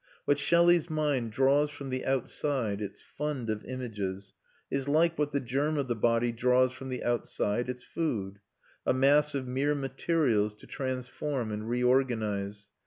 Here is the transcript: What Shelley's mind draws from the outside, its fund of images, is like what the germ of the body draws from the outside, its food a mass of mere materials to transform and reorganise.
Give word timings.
What 0.25 0.39
Shelley's 0.39 0.89
mind 0.89 1.29
draws 1.31 1.69
from 1.69 1.89
the 1.91 2.07
outside, 2.07 2.81
its 2.81 3.03
fund 3.03 3.51
of 3.51 3.63
images, 3.65 4.33
is 4.71 4.87
like 4.87 5.15
what 5.15 5.29
the 5.31 5.39
germ 5.39 5.77
of 5.77 5.87
the 5.87 5.95
body 5.95 6.31
draws 6.31 6.71
from 6.73 6.89
the 6.89 7.03
outside, 7.03 7.69
its 7.69 7.83
food 7.83 8.39
a 8.83 8.93
mass 8.95 9.35
of 9.35 9.47
mere 9.47 9.75
materials 9.75 10.55
to 10.55 10.65
transform 10.65 11.51
and 11.51 11.69
reorganise. 11.69 12.69